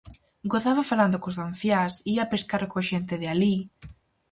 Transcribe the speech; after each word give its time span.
Gozaba 0.53 0.89
falando 0.91 1.21
cos 1.23 1.37
anciáns, 1.47 1.93
ía 2.13 2.29
pescar 2.31 2.63
coa 2.71 2.87
xente 2.89 3.15
de 3.21 3.27
alí... 3.33 3.55